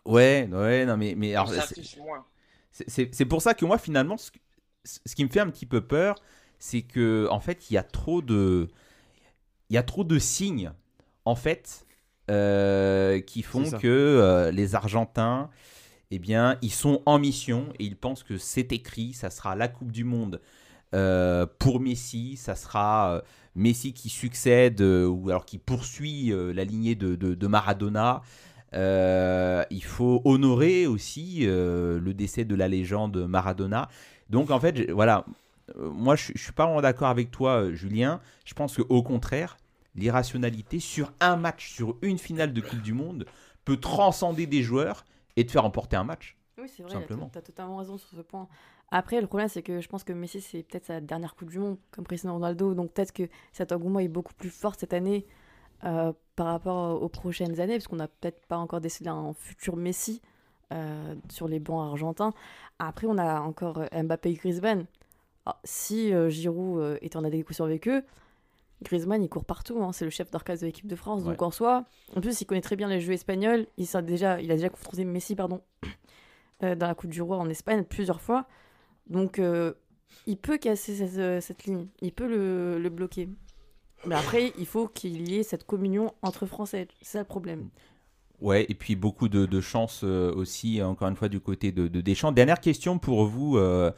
Ouais, 0.05 0.49
ouais, 0.51 0.85
non, 0.85 0.97
mais. 0.97 1.15
mais 1.15 1.35
c'est 2.71 3.25
pour 3.25 3.41
ça 3.41 3.53
que 3.53 3.65
moi, 3.65 3.77
finalement, 3.77 4.17
ce, 4.17 4.31
ce, 4.83 5.15
qui 5.15 5.23
me 5.23 5.29
fait 5.29 5.39
un 5.39 5.49
petit 5.49 5.65
peu 5.65 5.81
peur, 5.81 6.15
c'est 6.59 6.81
que, 6.81 7.27
en 7.31 7.39
fait, 7.39 7.69
il 7.69 7.75
y 7.75 7.77
a 7.77 7.83
trop 7.83 8.21
de. 8.21 8.67
Il 9.69 9.75
y 9.75 9.77
a 9.77 9.83
trop 9.83 10.03
de 10.03 10.19
signes, 10.19 10.71
en 11.23 11.35
fait, 11.35 11.85
euh, 12.29 13.19
qui 13.21 13.43
font 13.43 13.69
que 13.69 13.87
euh, 13.87 14.51
les 14.51 14.75
Argentins 14.75 15.49
eh 16.11 16.19
bien, 16.19 16.57
ils 16.61 16.71
sont 16.71 17.01
en 17.05 17.19
mission 17.19 17.67
et 17.79 17.85
ils 17.85 17.95
pensent 17.95 18.23
que 18.23 18.37
c'est 18.37 18.71
écrit, 18.71 19.13
ça 19.13 19.29
sera 19.29 19.55
la 19.55 19.67
Coupe 19.67 19.91
du 19.91 20.03
Monde 20.03 20.39
euh, 20.93 21.45
pour 21.59 21.79
Messi, 21.79 22.37
ça 22.37 22.55
sera 22.55 23.15
euh, 23.15 23.21
Messi 23.55 23.91
qui 23.93 24.09
succède 24.09 24.81
euh, 24.81 25.07
ou 25.07 25.29
alors 25.29 25.45
qui 25.45 25.57
poursuit 25.57 26.31
la 26.31 26.63
lignée 26.63 26.95
de, 26.95 27.47
Maradona. 27.47 28.21
il 28.73 29.83
faut 29.83 30.21
honorer 30.25 30.87
aussi 30.87 31.45
le 31.45 32.13
décès 32.13 32.45
de 32.45 32.55
la 32.55 32.67
légende 32.67 33.17
Maradona. 33.27 33.89
Donc 34.29 34.51
en 34.51 34.59
fait, 34.59 34.89
voilà, 34.91 35.25
moi 35.77 36.15
je, 36.15 36.31
ne 36.33 36.37
suis 36.37 36.51
pas 36.51 36.65
vraiment 36.65 36.81
d'accord 36.81 37.09
avec 37.09 37.31
toi, 37.31 37.71
Julien. 37.73 38.21
Je 38.45 38.53
pense 38.53 38.77
qu'au 38.77 39.03
contraire, 39.03 39.57
l'irrationalité 39.95 40.79
sur 40.79 41.11
un 41.19 41.35
match, 41.35 41.73
sur 41.73 41.97
une 42.01 42.17
finale 42.17 42.53
de 42.53 42.61
Coupe 42.61 42.81
du 42.81 42.93
Monde, 42.93 43.25
peut 43.63 43.77
transcender 43.77 44.45
des 44.45 44.61
joueurs 44.61 45.03
et 45.35 45.43
de 45.43 45.51
faire 45.51 45.63
remporter 45.63 45.95
un 45.95 46.03
match. 46.03 46.37
Oui, 46.57 46.69
c'est 46.69 46.83
vrai, 46.83 47.05
tu 47.05 47.37
as, 47.37 47.41
totalement 47.41 47.77
raison 47.77 47.97
sur 47.97 48.09
ce 48.09 48.21
point. 48.21 48.47
Après, 48.89 49.19
le 49.19 49.27
problème, 49.27 49.49
c'est 49.49 49.63
que 49.63 49.81
je 49.81 49.87
pense 49.89 50.03
que 50.03 50.13
Messi, 50.13 50.39
c'est 50.39 50.63
peut-être 50.63 50.85
sa 50.85 51.01
dernière 51.01 51.35
Coupe 51.35 51.49
du 51.49 51.59
Monde, 51.59 51.77
comme 51.91 52.05
Cristiano 52.05 52.35
Ronaldo. 52.35 52.73
Donc 52.73 52.93
peut-être 52.93 53.11
que 53.11 53.23
cet 53.51 53.71
engouement 53.71 53.99
est 53.99 54.07
beaucoup 54.07 54.33
plus 54.33 54.49
fort 54.49 54.75
cette 54.75 54.93
année 54.93 55.25
euh, 55.83 56.13
par 56.35 56.47
rapport 56.47 57.01
aux 57.01 57.09
prochaines 57.09 57.59
années, 57.59 57.73
parce 57.73 57.87
qu'on 57.87 57.97
n'a 57.97 58.07
peut-être 58.07 58.45
pas 58.45 58.57
encore 58.57 58.79
décidé 58.79 59.09
un 59.09 59.33
futur 59.33 59.75
Messi 59.75 60.21
euh, 60.71 61.15
sur 61.29 61.47
les 61.47 61.59
bancs 61.59 61.91
argentins. 61.91 62.33
Après, 62.79 63.07
on 63.07 63.17
a 63.17 63.41
encore 63.41 63.79
euh, 63.79 64.03
Mbappé 64.03 64.29
et 64.29 64.33
Griezmann. 64.35 64.85
Ah, 65.45 65.59
si 65.63 66.11
Giroud 66.31 66.97
est 67.01 67.15
en 67.15 67.23
adéquation 67.23 67.65
avec 67.65 67.87
eux, 67.87 68.03
Griezmann, 68.83 69.23
il 69.23 69.29
court 69.29 69.45
partout, 69.45 69.81
hein. 69.81 69.91
c'est 69.93 70.05
le 70.05 70.11
chef 70.11 70.29
d'orchestre 70.31 70.61
de 70.61 70.67
l'équipe 70.67 70.87
de 70.87 70.95
France. 70.95 71.23
Donc 71.23 71.41
en 71.41 71.51
soi, 71.51 71.85
en 72.15 72.21
plus, 72.21 72.41
il 72.41 72.45
connaît 72.45 72.61
très 72.61 72.75
bien 72.75 72.87
les 72.87 72.99
jeux 72.99 73.13
espagnols. 73.13 73.67
Il, 73.77 73.87
a 73.95 74.01
déjà, 74.01 74.41
il 74.41 74.51
a 74.51 74.55
déjà 74.55 74.69
confronté 74.69 75.05
Messi, 75.05 75.35
pardon. 75.35 75.61
euh, 76.63 76.75
dans 76.75 76.87
la 76.87 76.95
Coupe 76.95 77.11
du 77.11 77.21
Roi 77.21 77.37
en 77.37 77.49
Espagne 77.49 77.83
plusieurs 77.83 78.21
fois. 78.21 78.47
Donc, 79.07 79.39
euh, 79.39 79.73
il 80.27 80.37
peut 80.37 80.57
casser 80.57 80.95
cette, 80.95 81.17
euh, 81.17 81.41
cette 81.41 81.65
ligne. 81.65 81.87
Il 82.01 82.11
peut 82.11 82.27
le, 82.27 82.79
le 82.79 82.89
bloquer. 82.89 83.29
Mais 84.05 84.15
après, 84.15 84.53
il 84.59 84.65
faut 84.65 84.87
qu'il 84.87 85.29
y 85.29 85.37
ait 85.37 85.43
cette 85.43 85.65
communion 85.65 86.13
entre 86.21 86.45
Français. 86.45 86.87
C'est 87.01 87.13
ça 87.13 87.19
le 87.19 87.25
problème. 87.25 87.69
Ouais, 88.41 88.65
et 88.67 88.75
puis 88.75 88.95
beaucoup 88.95 89.29
de, 89.29 89.45
de 89.45 89.61
chance 89.61 90.01
euh, 90.03 90.33
aussi, 90.35 90.81
encore 90.81 91.07
une 91.07 91.15
fois, 91.15 91.29
du 91.29 91.39
côté 91.39 91.71
de, 91.71 91.87
de 91.87 92.01
Deschamps. 92.01 92.31
Dernière 92.31 92.59
question 92.59 92.99
pour 92.99 93.25
vous 93.25 93.57
euh, 93.57 93.91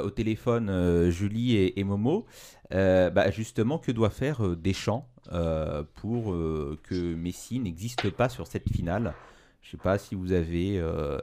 au 0.00 0.10
téléphone, 0.10 0.68
euh, 0.70 1.10
Julie 1.10 1.56
et, 1.56 1.84
Momo. 1.84 2.26
Euh, 2.72 3.10
bah, 3.10 3.30
justement, 3.30 3.78
que 3.78 3.92
doit 3.92 4.10
faire 4.10 4.44
euh, 4.44 4.56
Deschamps 4.56 5.06
euh, 5.32 5.82
pour 5.94 6.32
euh, 6.32 6.78
que 6.84 7.14
Messi 7.14 7.58
n'existe 7.60 8.10
pas 8.10 8.28
sur 8.28 8.46
cette 8.46 8.68
finale? 8.68 9.16
Je 9.60 9.70
sais 9.72 9.76
pas 9.76 9.98
si 9.98 10.14
vous 10.14 10.32
avez. 10.32 10.78
euh, 10.78 11.18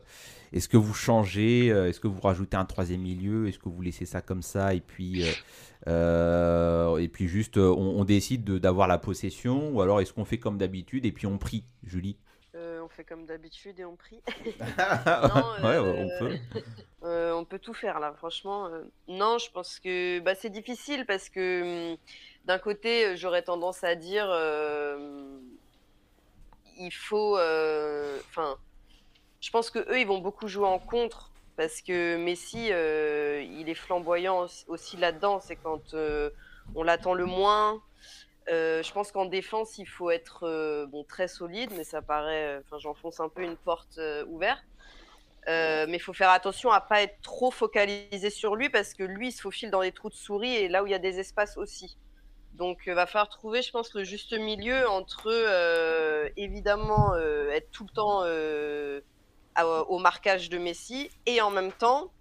Est-ce 0.53 0.69
que 0.69 0.77
vous 0.77 0.93
changez 0.93 1.71
euh, 1.71 1.89
Est-ce 1.89 1.99
que 1.99 2.07
vous 2.07 2.21
rajoutez 2.21 2.55
un 2.57 2.65
troisième 2.65 3.01
milieu 3.01 3.47
Est-ce 3.47 3.59
que 3.59 3.69
vous 3.69 3.81
laissez 3.81 4.05
ça 4.05 4.21
comme 4.21 4.41
ça 4.41 4.73
et 4.73 4.81
puis 4.81 5.23
euh, 5.23 5.33
euh, 5.87 6.97
et 6.97 7.07
puis 7.07 7.27
juste 7.27 7.57
euh, 7.57 7.69
on, 7.69 7.99
on 7.99 8.05
décide 8.05 8.43
de- 8.43 8.57
d'avoir 8.57 8.87
la 8.87 8.97
possession 8.97 9.71
ou 9.71 9.81
alors 9.81 10.01
est-ce 10.01 10.13
qu'on 10.13 10.25
fait 10.25 10.37
comme 10.39 10.57
d'habitude 10.57 11.05
et 11.05 11.11
puis 11.11 11.27
on 11.27 11.37
prie, 11.37 11.65
Julie? 11.83 12.17
Euh, 12.17 12.28
fait 12.89 13.03
comme 13.03 13.25
d'habitude 13.25 13.79
et 13.79 13.85
on 13.85 13.95
prie. 13.95 14.21
ouais, 14.27 15.63
euh, 15.63 15.81
on 15.81 16.09
peut. 16.19 16.37
Euh, 17.03 17.31
on 17.31 17.45
peut 17.45 17.59
tout 17.59 17.73
faire 17.73 18.01
là, 18.01 18.13
franchement. 18.17 18.65
euh, 18.67 18.83
non, 19.07 19.37
je 19.37 19.49
pense 19.51 19.79
que 19.79 20.19
bah, 20.19 20.35
c'est 20.35 20.49
difficile 20.49 21.05
parce 21.05 21.29
que 21.29 21.91
hum, 21.93 21.97
d'un 22.43 22.59
côté, 22.59 23.15
j'aurais 23.15 23.41
tendance 23.41 23.85
à 23.85 23.95
dire 23.95 24.27
il 26.77 26.91
faut. 26.91 27.35
Enfin, 27.35 28.57
je 29.39 29.49
pense 29.49 29.69
que 29.71 29.79
eux, 29.79 29.99
ils 29.99 30.07
vont 30.07 30.19
beaucoup 30.19 30.47
jouer 30.49 30.67
en 30.67 30.79
contre 30.79 31.31
parce 31.55 31.81
que 31.81 32.17
Messi, 32.17 32.67
euh, 32.71 33.41
il 33.43 33.69
est 33.69 33.75
flamboyant 33.75 34.39
aussi- 34.41 34.65
aussi 34.67 34.97
là-dedans. 34.97 35.39
C'est 35.39 35.55
quand 35.55 35.93
euh, 35.93 36.29
on 36.75 36.83
l'attend 36.83 37.13
le 37.13 37.25
moins. 37.25 37.81
Euh, 38.49 38.81
je 38.81 38.91
pense 38.91 39.11
qu'en 39.11 39.25
défense, 39.25 39.77
il 39.77 39.87
faut 39.87 40.09
être 40.09 40.47
euh, 40.47 40.87
bon, 40.87 41.03
très 41.03 41.27
solide, 41.27 41.71
mais 41.75 41.83
ça 41.83 42.01
paraît. 42.01 42.59
Enfin, 42.65 42.77
j'enfonce 42.79 43.19
un 43.19 43.29
peu 43.29 43.43
une 43.43 43.57
porte 43.57 43.97
euh, 43.97 44.25
ouverte. 44.27 44.63
Euh, 45.47 45.85
mais 45.87 45.97
il 45.97 45.99
faut 46.01 46.13
faire 46.13 46.29
attention 46.29 46.69
à 46.69 46.81
pas 46.81 47.01
être 47.01 47.21
trop 47.21 47.49
focalisé 47.49 48.29
sur 48.29 48.55
lui 48.55 48.69
parce 48.69 48.93
que 48.93 49.03
lui 49.03 49.29
il 49.29 49.31
se 49.31 49.41
faufile 49.41 49.71
dans 49.71 49.81
les 49.81 49.91
trous 49.91 50.09
de 50.09 50.13
souris 50.13 50.53
et 50.53 50.67
là 50.67 50.83
où 50.83 50.87
il 50.87 50.91
y 50.91 50.95
a 50.95 50.99
des 50.99 51.19
espaces 51.19 51.57
aussi. 51.57 51.97
Donc 52.53 52.81
il 52.85 52.93
va 52.93 53.05
falloir 53.05 53.29
trouver, 53.29 53.61
je 53.61 53.71
pense, 53.71 53.93
le 53.93 54.03
juste 54.03 54.33
milieu 54.37 54.87
entre 54.89 55.27
euh, 55.27 56.29
évidemment 56.35 57.13
euh, 57.15 57.49
être 57.51 57.71
tout 57.71 57.85
le 57.85 57.93
temps 57.93 58.21
euh, 58.25 59.01
au 59.55 59.97
marquage 59.97 60.49
de 60.49 60.57
Messi 60.57 61.09
et 61.25 61.41
en 61.41 61.51
même 61.51 61.71
temps 61.71 62.11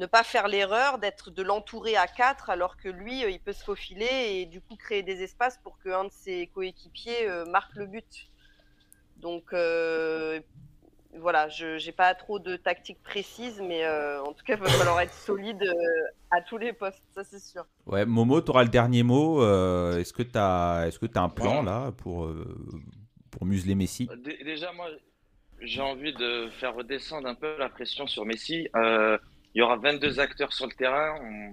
ne 0.00 0.06
pas 0.06 0.22
faire 0.24 0.48
l'erreur 0.48 0.98
d'être 0.98 1.30
de 1.30 1.42
l'entourer 1.42 1.94
à 1.96 2.06
4 2.06 2.48
alors 2.50 2.76
que 2.76 2.88
lui 2.88 3.22
euh, 3.24 3.30
il 3.30 3.38
peut 3.40 3.52
se 3.52 3.62
faufiler 3.62 4.06
et 4.40 4.46
du 4.46 4.60
coup 4.60 4.74
créer 4.76 5.02
des 5.02 5.22
espaces 5.22 5.58
pour 5.62 5.78
qu'un 5.78 6.04
de 6.04 6.10
ses 6.10 6.46
coéquipiers 6.48 7.28
euh, 7.28 7.44
marque 7.44 7.74
le 7.76 7.86
but. 7.86 8.28
Donc 9.18 9.52
euh, 9.52 10.40
voilà, 11.18 11.48
je 11.48 11.84
n'ai 11.84 11.92
pas 11.92 12.14
trop 12.14 12.38
de 12.38 12.56
tactique 12.56 13.02
précise, 13.02 13.60
mais 13.60 13.84
euh, 13.84 14.22
en 14.22 14.32
tout 14.32 14.44
cas, 14.44 14.54
il 14.54 14.60
va 14.60 14.68
falloir 14.68 15.00
être 15.00 15.12
solide 15.12 15.62
euh, 15.62 16.06
à 16.30 16.40
tous 16.40 16.56
les 16.56 16.72
postes, 16.72 17.02
ça 17.14 17.22
c'est 17.24 17.40
sûr. 17.40 17.66
Ouais, 17.86 18.06
Momo, 18.06 18.40
tu 18.40 18.50
auras 18.50 18.62
le 18.62 18.68
dernier 18.70 19.02
mot. 19.02 19.42
euh, 19.42 19.98
est-ce 19.98 20.12
que 20.12 20.22
tu 20.22 20.38
as, 20.38 20.84
est-ce 20.86 20.98
que 20.98 21.06
as 21.18 21.20
un 21.22 21.28
plan 21.28 21.58
Ouais. 21.58 21.64
là 21.66 21.92
pour, 21.92 22.24
euh, 22.24 22.56
pour 23.30 23.44
museler 23.44 23.74
Messi? 23.74 24.08
Dé- 24.24 24.38
Déjà, 24.44 24.72
moi, 24.72 24.88
j'ai 25.60 25.82
envie 25.82 26.14
de 26.14 26.48
faire 26.60 26.74
redescendre 26.74 27.26
un 27.28 27.34
peu 27.34 27.58
la 27.58 27.68
pression 27.68 28.06
sur 28.06 28.24
Messi. 28.24 28.68
Il 29.54 29.58
y 29.58 29.62
aura 29.62 29.76
22 29.76 30.20
acteurs 30.20 30.52
sur 30.52 30.66
le 30.66 30.72
terrain. 30.72 31.18
On- 31.22 31.52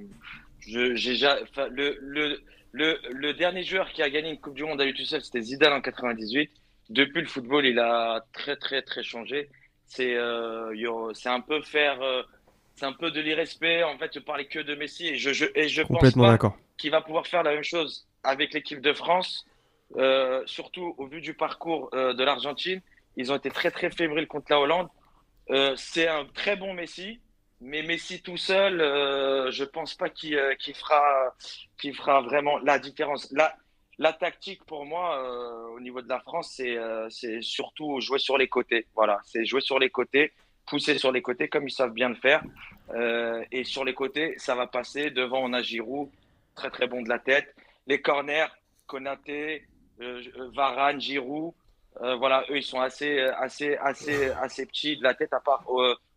je- 0.60 1.44
enfin, 1.44 1.68
le, 1.70 1.98
le, 2.02 2.42
le, 2.72 3.00
le 3.12 3.34
dernier 3.34 3.64
joueur 3.64 3.90
qui 3.92 4.02
a 4.04 4.10
gagné 4.10 4.30
une 4.32 4.40
Coupe 4.40 4.56
du 4.56 4.64
Monde 4.64 4.82
à 4.82 4.86
lui 4.86 4.94
tout 4.94 5.06
seul, 5.06 5.22
c'était 5.22 5.42
Zidane 5.42 5.74
en 5.74 5.82
98. 5.82 6.52
Depuis, 6.90 7.22
le 7.22 7.28
football, 7.28 7.66
il 7.66 7.80
a 7.80 8.24
très, 8.34 8.56
très, 8.56 8.82
très 8.82 9.04
changé. 9.04 9.50
C'est 9.88 10.16
euh, 10.16 10.74
un 11.26 11.42
peu 11.42 11.62
faire. 11.62 12.02
euh, 12.02 12.24
c'est 12.76 12.86
un 12.86 12.94
peu 12.94 13.10
de 13.12 13.20
l'irrespect. 13.22 13.84
En 13.84 13.98
fait, 13.98 14.12
je 14.14 14.20
parlais 14.20 14.46
que 14.46 14.60
de 14.60 14.76
Messi 14.76 15.08
et 15.08 15.16
je, 15.16 15.34
je, 15.34 15.46
et 15.56 15.68
je 15.68 15.82
pense 15.82 16.02
pas 16.22 16.32
d'accord. 16.32 16.58
qui 16.78 16.90
va 16.90 17.02
pouvoir 17.02 17.26
faire 17.28 17.44
la 17.44 17.54
même 17.54 17.64
chose 17.64 18.08
avec 18.24 18.54
l'équipe 18.54 18.82
de 18.82 18.94
France, 18.94 19.46
euh, 19.98 20.44
surtout 20.46 20.94
au 20.98 21.08
vu 21.08 21.22
du 21.22 21.34
parcours 21.34 21.90
euh, 21.94 22.14
de 22.14 22.24
l'Argentine. 22.24 22.82
Ils 23.16 23.32
ont 23.32 23.36
été 23.36 23.50
très 23.50 23.72
très 23.72 23.90
fébriles 23.90 24.28
contre 24.28 24.48
la 24.52 24.60
Hollande. 24.60 24.88
C'est 25.76 26.08
un 26.08 26.26
très 26.26 26.56
bon 26.58 26.74
Messi, 26.74 27.20
mais 27.60 27.82
Messi 27.82 28.22
tout 28.22 28.38
seul, 28.38 28.82
euh, 28.82 29.52
je 29.52 29.64
pense 29.64 29.96
pas 29.96 30.10
qu'il 30.10 30.36
euh, 30.36 30.56
qu'il 30.56 30.76
fera, 30.76 31.34
qu'il 31.80 31.96
fera 31.96 32.22
vraiment 32.22 32.58
la 32.60 32.78
différence. 32.80 33.32
La, 33.32 33.56
la 33.98 34.14
tactique 34.14 34.64
pour 34.66 34.86
moi 34.86 35.18
euh, 35.20 35.76
au 35.76 35.80
niveau 35.80 36.02
de 36.02 36.10
la 36.10 36.20
France, 36.20 36.54
c'est 36.56 36.78
euh, 36.78 37.10
surtout 37.42 38.00
jouer 38.00 38.20
sur 38.20 38.38
les 38.38 38.48
côtés. 38.48 38.86
Voilà, 38.96 39.20
c'est 39.24 39.44
jouer 39.46 39.62
sur 39.62 39.80
les 39.80 39.90
côtés, 39.90 40.34
pousser 40.68 40.98
sur 40.98 41.12
les 41.12 41.22
côtés 41.22 41.48
comme 41.48 41.68
ils 41.68 41.72
savent 41.72 41.94
bien 41.94 42.10
le 42.10 42.16
faire. 42.16 42.44
Euh, 42.92 43.44
et 43.52 43.64
sur 43.64 43.84
les 43.84 43.94
côtés, 43.94 44.36
ça 44.38 44.54
va 44.56 44.68
passer. 44.68 45.10
Devant, 45.10 45.42
on 45.44 45.54
a 45.54 45.62
Giroud, 45.62 46.10
très 46.56 46.70
très 46.70 46.88
bon 46.88 47.02
de 47.02 47.10
la 47.10 47.20
tête. 47.20 47.56
Les 47.88 48.02
corners, 48.02 48.48
Konaté, 48.86 49.66
Varane, 50.54 51.02
Giroud, 51.02 51.54
voilà, 52.00 52.46
eux 52.52 52.58
ils 52.58 52.64
sont 52.64 52.80
assez 52.80 53.20
assez 53.20 53.76
assez 53.78 54.30
assez 54.30 54.68
petits 54.68 54.98
de 54.98 55.04
la 55.04 55.16
tête 55.16 55.34
à 55.34 55.40
part 55.40 55.64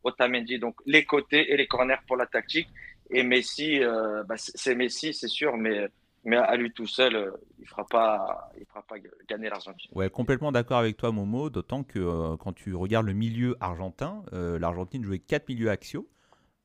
Otamendi. 0.02 0.58
Donc 0.58 0.76
les 0.86 1.04
côtés 1.04 1.52
et 1.52 1.56
les 1.56 1.66
corners 1.66 2.02
pour 2.06 2.16
la 2.16 2.26
tactique. 2.26 2.68
Et 3.12 3.24
Messi, 3.24 3.82
euh, 3.82 4.22
bah, 4.24 4.36
c'est 4.36 4.74
Messi, 4.74 5.12
c'est 5.12 5.28
sûr, 5.28 5.56
mais 5.56 5.88
mais 6.22 6.36
à 6.36 6.54
lui 6.56 6.70
tout 6.70 6.86
seul, 6.86 7.16
euh, 7.16 7.30
il 7.58 7.66
fera 7.66 7.84
pas 7.86 8.50
il 8.58 8.66
fera 8.66 8.82
pas 8.82 8.96
gagner 9.28 9.48
l'Argentine. 9.48 9.90
Ouais, 9.94 10.10
complètement 10.10 10.52
d'accord 10.52 10.78
avec 10.78 10.96
toi, 10.96 11.10
Momo, 11.10 11.50
d'autant 11.50 11.82
que 11.82 11.98
euh, 11.98 12.36
quand 12.36 12.52
tu 12.52 12.74
regardes 12.74 13.06
le 13.06 13.14
milieu 13.14 13.56
argentin, 13.60 14.22
euh, 14.32 14.58
l'Argentine 14.58 15.02
jouait 15.02 15.18
quatre 15.18 15.48
milieux 15.48 15.70
axiaux. 15.70 16.08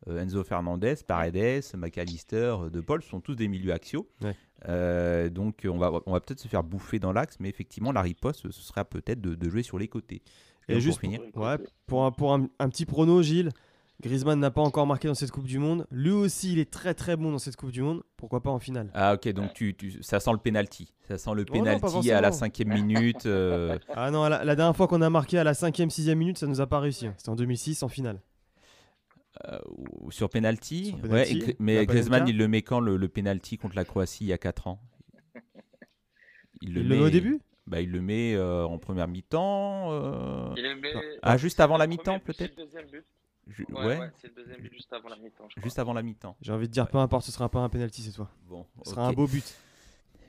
Euh, 0.07 0.21
Enzo 0.21 0.43
Fernandez, 0.43 0.95
Paredes, 1.07 1.63
McAllister, 1.75 2.55
De 2.71 2.81
Paul 2.81 3.01
sont 3.01 3.21
tous 3.21 3.33
des 3.35 3.47
milieux 3.47 3.73
axiaux. 3.73 4.07
Ouais. 4.21 4.35
Euh, 4.67 5.29
donc 5.29 5.65
on 5.65 5.77
va, 5.77 5.91
on 6.05 6.11
va 6.11 6.19
peut-être 6.19 6.39
se 6.39 6.47
faire 6.47 6.63
bouffer 6.63 6.99
dans 6.99 7.11
l'axe, 7.11 7.37
mais 7.39 7.49
effectivement, 7.49 7.91
la 7.91 8.01
riposte, 8.01 8.51
ce 8.51 8.61
sera 8.61 8.85
peut-être 8.85 9.21
de, 9.21 9.33
de 9.33 9.49
jouer 9.49 9.63
sur 9.63 9.79
les 9.79 9.87
côtés. 9.87 10.21
Et 10.67 10.79
juste 10.79 10.99
pour 10.99 11.11
finir, 11.11 11.21
Ouais, 11.35 11.57
pour 11.87 12.05
un, 12.05 12.11
pour 12.11 12.33
un, 12.33 12.47
un 12.59 12.69
petit 12.69 12.85
prono, 12.85 13.21
Gilles, 13.21 13.51
Griezmann 14.01 14.39
n'a 14.39 14.51
pas 14.51 14.61
encore 14.61 14.85
marqué 14.87 15.07
dans 15.07 15.13
cette 15.13 15.31
Coupe 15.31 15.45
du 15.47 15.57
Monde. 15.59 15.87
Lui 15.91 16.11
aussi, 16.11 16.51
il 16.53 16.59
est 16.59 16.69
très 16.69 16.93
très 16.93 17.15
bon 17.15 17.31
dans 17.31 17.39
cette 17.39 17.55
Coupe 17.55 17.71
du 17.71 17.81
Monde. 17.81 18.03
Pourquoi 18.17 18.41
pas 18.41 18.49
en 18.49 18.59
finale 18.59 18.89
Ah 18.93 19.13
ok, 19.13 19.27
donc 19.29 19.53
tu, 19.53 19.73
tu- 19.75 20.01
ça 20.03 20.19
sent 20.19 20.31
le 20.31 20.37
penalty. 20.37 20.91
Ça 21.07 21.17
sent 21.17 21.29
le 21.35 21.45
Oh 21.49 21.57
non, 21.57 21.79
penalty 21.79 22.11
à 22.11 22.19
la 22.19 22.31
cinquième 22.31 22.69
minute. 22.69 23.25
euh, 23.25 23.77
Ah 23.95 24.11
non, 24.11 24.27
la, 24.27 24.43
la 24.43 24.55
dernière 24.55 24.75
fois 24.75 24.87
qu'on 24.87 25.01
a 25.01 25.09
marqué 25.09 25.37
à 25.37 25.43
la 25.43 25.53
5ème, 25.53 25.89
6ème 25.89 26.15
minute, 26.15 26.37
ça 26.37 26.47
nous 26.47 26.59
a 26.61 26.67
pas 26.67 26.79
réussi. 26.79 27.07
hein. 27.07 27.13
C'était 27.17 27.29
en 27.29 27.35
2006 27.35 27.83
en 27.83 27.87
finale. 27.87 28.19
euh, 29.47 29.59
sur 30.09 30.29
penalty. 30.29 30.87
Sur 30.87 30.97
mais 31.59 31.85
Griezmann, 31.85 32.27
il 32.27 32.37
le 32.37 32.47
met 32.47 32.63
quand 32.63 32.79
le, 32.79 32.97
le 32.97 33.07
penalty 33.07 33.57
contre 33.57 33.75
la 33.75 33.85
Croatie 33.85 34.25
il 34.25 34.27
y 34.27 34.33
a 34.33 34.37
4 34.37 34.67
ans? 34.67 34.81
Il 36.61 36.73
le 36.73 36.83
met 36.83 36.99
au 36.99 37.09
début? 37.09 37.39
Bah, 37.67 37.81
Il 37.81 37.91
le 37.91 38.01
met 38.01 38.35
euh, 38.35 38.63
en 38.65 38.77
première 38.77 39.07
mi-temps. 39.07 39.91
euh, 39.91 40.53
Ah, 41.21 41.37
juste 41.37 41.59
avant 41.59 41.77
la 41.77 41.87
mi-temps, 41.87 42.19
peut-être 42.19 42.53
C'est 42.55 42.59
le 42.59 42.65
deuxième 42.65 42.85
but. 42.87 43.05
ju- 43.47 43.65
Ouais, 43.71 43.85
Ouais, 43.85 43.99
ouais, 43.99 44.09
c'est 44.21 44.27
le 44.27 44.33
deuxième 44.43 44.61
but 44.61 44.73
juste 44.73 44.91
avant 44.93 45.09
la 45.09 45.17
mi-temps. 45.17 45.47
je 45.55 45.61
juste 45.61 45.79
avant 45.79 45.93
la 45.93 46.01
mi-temps. 46.03 46.35
J'ai 46.41 46.51
envie 46.53 46.67
de 46.67 46.73
dire, 46.73 46.87
peu 46.87 46.97
importe, 46.97 47.25
ce 47.25 47.31
sera 47.31 47.49
pas 47.49 47.59
un 47.59 47.69
penalty 47.69 48.01
cette 48.01 48.15
fois. 48.15 48.29
Bon, 48.47 48.65
Ce 48.83 48.91
sera 48.91 49.07
un 49.07 49.13
beau 49.13 49.27
but. 49.27 49.55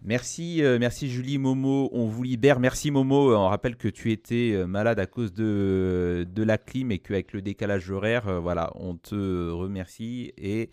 Merci, 0.02 0.62
euh, 0.62 0.78
merci 0.78 1.08
Julie 1.08 1.38
Momo. 1.38 1.88
On 1.92 2.04
vous 2.06 2.22
libère. 2.22 2.60
Merci 2.60 2.90
Momo. 2.90 3.34
On 3.34 3.48
rappelle 3.48 3.76
que 3.76 3.88
tu 3.88 4.12
étais 4.12 4.64
malade 4.66 5.00
à 5.00 5.06
cause 5.06 5.32
de, 5.32 6.26
de 6.30 6.42
la 6.42 6.58
clim 6.58 6.92
et 6.92 6.98
qu'avec 6.98 7.32
le 7.32 7.40
décalage 7.42 7.90
horaire, 7.90 8.28
euh, 8.28 8.38
voilà, 8.38 8.70
on 8.76 8.94
te 8.96 9.50
remercie 9.50 10.32
et, 10.36 10.70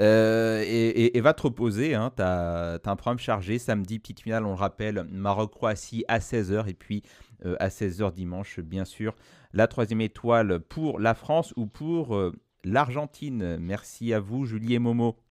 euh, 0.00 0.62
et, 0.66 1.20
va 1.20 1.34
te 1.34 1.42
reposer. 1.42 1.94
Hein. 1.94 2.12
Tu 2.16 2.22
as, 2.22 2.80
un 2.84 2.96
programme 2.96 3.18
chargé. 3.18 3.58
Samedi, 3.58 3.98
petite 3.98 4.20
finale, 4.20 4.44
on 4.44 4.50
le 4.50 4.54
rappelle, 4.54 5.06
Maroc-Croatie 5.10 6.04
à 6.08 6.18
16h 6.18 6.68
et 6.68 6.74
puis 6.74 7.02
euh, 7.44 7.56
à 7.60 7.68
16h 7.68 8.12
dimanche, 8.12 8.60
bien 8.60 8.84
sûr, 8.84 9.14
la 9.52 9.66
troisième 9.66 10.00
étoile 10.00 10.60
pour 10.60 10.98
la 10.98 11.14
France 11.14 11.52
ou 11.56 11.66
pour 11.66 12.16
euh, 12.16 12.32
l'Argentine. 12.64 13.56
Merci 13.58 14.12
à 14.12 14.20
vous, 14.20 14.46
Julie 14.46 14.74
et 14.74 14.78
Momo. 14.78 15.16